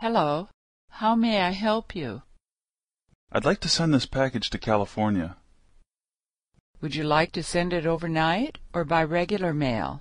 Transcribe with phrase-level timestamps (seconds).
[0.00, 0.48] Hello.
[0.88, 2.22] How may I help you?
[3.30, 5.36] I'd like to send this package to California.
[6.80, 10.00] Would you like to send it overnight or by regular mail?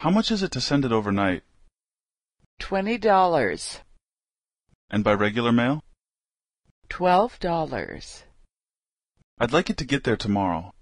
[0.00, 1.44] How much is it to send it overnight?
[2.58, 3.80] Twenty dollars.
[4.90, 5.80] And by regular mail?
[6.90, 8.24] Twelve dollars.
[9.38, 10.74] I'd like it to get there tomorrow.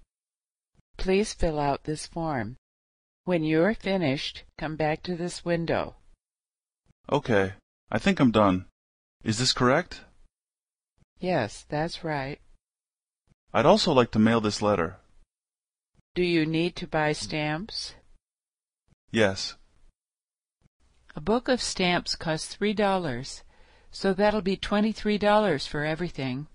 [0.97, 2.57] Please fill out this form.
[3.23, 5.95] When you're finished, come back to this window.
[7.09, 7.53] Okay.
[7.93, 8.65] I think I'm done.
[9.23, 10.01] Is this correct?
[11.19, 12.39] Yes, that's right.
[13.53, 14.97] I'd also like to mail this letter.
[16.15, 17.93] Do you need to buy stamps?
[19.11, 19.53] Yes.
[21.15, 23.43] A book of stamps costs three dollars,
[23.91, 26.47] so that'll be twenty-three dollars for everything.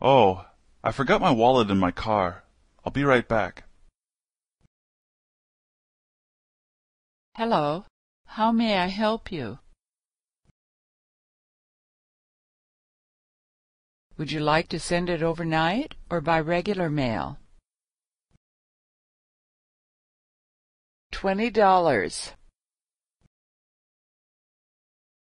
[0.00, 0.46] Oh,
[0.84, 2.44] I forgot my wallet in my car.
[2.84, 3.64] I'll be right back.
[7.34, 7.86] Hello.
[8.26, 9.58] How may I help you?
[14.20, 17.38] Would you like to send it overnight or by regular mail?
[21.10, 22.32] Twenty dollars.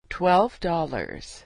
[0.09, 1.45] Twelve dollars.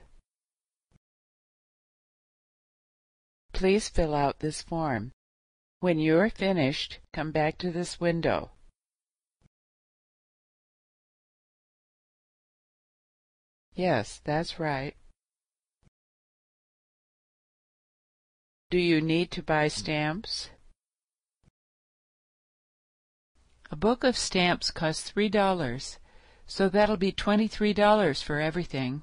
[3.52, 5.10] Please fill out this form.
[5.80, 8.52] When you're finished, come back to this window.
[13.74, 14.94] Yes, that's right.
[18.72, 20.48] Do you need to buy stamps?
[23.70, 25.98] A book of stamps costs three dollars,
[26.46, 29.02] so that'll be twenty-three dollars for everything.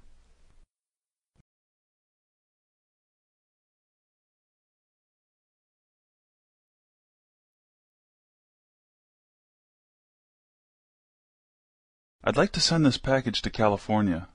[12.23, 14.29] I'd like to send this package to California.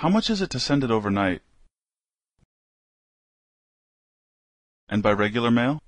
[0.00, 1.42] How much is it to send it overnight?
[4.88, 5.82] And by regular mail?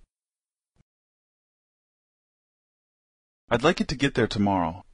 [3.49, 4.85] I'd like it to get there tomorrow.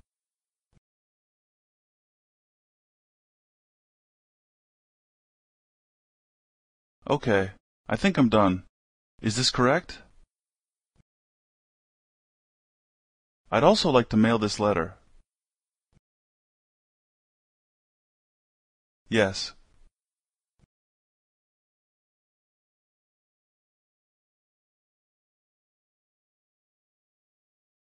[7.10, 7.50] Okay,
[7.88, 8.62] I think I'm done.
[9.20, 9.98] Is this correct?
[13.50, 14.97] I'd also like to mail this letter.
[19.08, 19.52] Yes.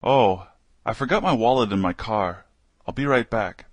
[0.03, 0.47] Oh,
[0.85, 2.45] I forgot my wallet in my car.
[2.87, 3.65] I'll be right back.